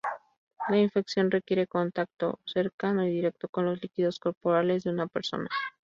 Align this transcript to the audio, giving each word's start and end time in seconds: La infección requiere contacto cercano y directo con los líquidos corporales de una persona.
La 0.67 0.77
infección 0.79 1.29
requiere 1.29 1.67
contacto 1.67 2.39
cercano 2.45 3.05
y 3.05 3.11
directo 3.11 3.49
con 3.49 3.65
los 3.65 3.79
líquidos 3.83 4.17
corporales 4.19 4.83
de 4.83 4.89
una 4.89 5.05
persona. 5.05 5.47